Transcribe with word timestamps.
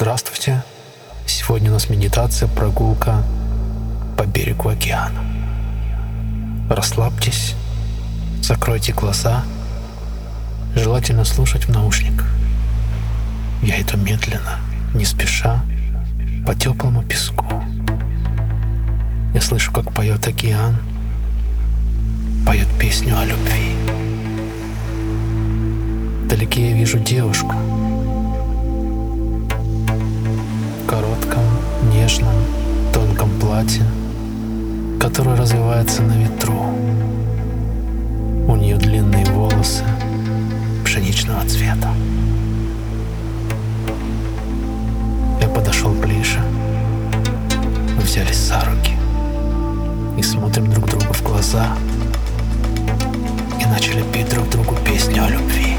Здравствуйте. 0.00 0.64
Сегодня 1.26 1.68
у 1.68 1.74
нас 1.74 1.90
медитация, 1.90 2.48
прогулка 2.48 3.22
по 4.16 4.24
берегу 4.24 4.70
океана. 4.70 5.20
Расслабьтесь, 6.70 7.54
закройте 8.40 8.94
глаза. 8.94 9.44
Желательно 10.74 11.26
слушать 11.26 11.66
в 11.66 11.68
наушниках. 11.68 12.26
Я 13.62 13.78
иду 13.78 13.98
медленно, 13.98 14.58
не 14.94 15.04
спеша, 15.04 15.62
по 16.46 16.54
теплому 16.54 17.02
песку. 17.02 17.62
Я 19.34 19.42
слышу, 19.42 19.70
как 19.70 19.92
поет 19.92 20.26
океан, 20.26 20.78
поет 22.46 22.68
песню 22.78 23.18
о 23.18 23.24
любви. 23.26 23.76
Вдалеке 26.24 26.70
я 26.70 26.74
вижу 26.74 26.98
девушку 26.98 27.54
нежном, 32.10 32.34
тонком 32.92 33.30
платье, 33.38 33.84
которое 34.98 35.36
развивается 35.36 36.02
на 36.02 36.12
ветру. 36.12 36.74
У 38.48 38.56
нее 38.56 38.76
длинные 38.76 39.24
волосы 39.26 39.84
пшеничного 40.84 41.46
цвета. 41.46 41.90
Я 45.40 45.48
подошел 45.48 45.92
ближе. 45.92 46.40
Мы 47.96 48.02
взялись 48.02 48.36
за 48.36 48.60
руки 48.64 48.96
и 50.18 50.22
смотрим 50.22 50.68
друг 50.70 50.88
другу 50.88 51.12
в 51.12 51.22
глаза 51.22 51.76
и 53.60 53.66
начали 53.66 54.02
петь 54.12 54.30
друг 54.30 54.48
другу 54.50 54.74
песню 54.84 55.24
о 55.24 55.28
любви. 55.28 55.69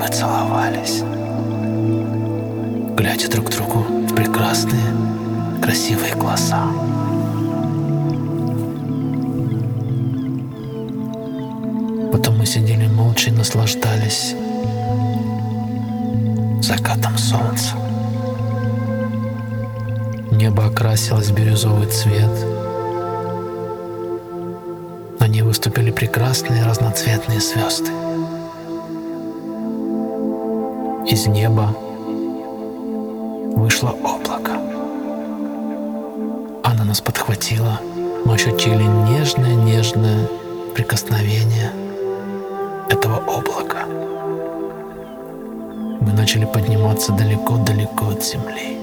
Мы 0.00 0.08
целовались, 0.08 1.02
глядя 2.96 3.30
друг 3.30 3.50
другу 3.50 3.80
в 3.80 4.14
прекрасные, 4.14 4.80
красивые 5.62 6.14
глаза. 6.14 6.62
Потом 12.10 12.38
мы 12.38 12.46
сидели 12.46 12.86
молча 12.86 13.28
и 13.28 13.34
наслаждались 13.34 14.34
закатом 16.62 17.18
солнца. 17.18 17.74
Небо 20.30 20.64
окрасилось 20.64 21.28
в 21.28 21.34
бирюзовый 21.34 21.88
цвет— 21.88 22.30
на 25.20 25.28
ней 25.28 25.42
выступили 25.42 25.90
прекрасные 25.90 26.64
разноцветные 26.64 27.40
звезды. 27.40 27.90
Из 31.10 31.26
неба 31.26 31.74
вышло 33.56 33.90
облако. 33.90 34.52
Она 36.62 36.84
нас 36.84 37.00
подхватила. 37.00 37.80
Мы 38.24 38.34
ощутили 38.34 38.84
нежное-нежное 38.84 40.28
прикосновение 40.72 41.72
этого 42.88 43.16
облака. 43.16 43.86
Мы 46.00 46.12
начали 46.12 46.44
подниматься 46.44 47.10
далеко-далеко 47.10 48.10
от 48.10 48.22
земли, 48.22 48.78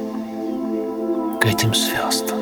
к 1.39 1.45
этим 1.45 1.73
звездам. 1.73 2.36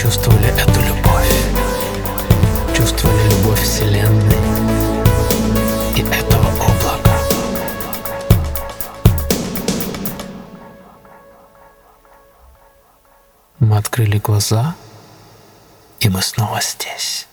Чувствовали 0.00 0.48
эту 0.50 0.80
любовь, 0.82 1.34
чувствовали 2.72 3.30
любовь 3.30 3.60
Вселенной 3.60 4.36
и 5.96 6.02
этого 6.02 6.48
облака. 6.50 7.18
Мы 13.58 13.76
открыли 13.76 14.18
глаза, 14.18 14.76
и 15.98 16.08
мы 16.08 16.22
снова 16.22 16.60
здесь. 16.60 17.27